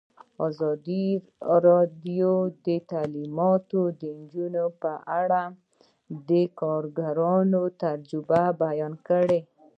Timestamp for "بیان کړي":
8.63-9.39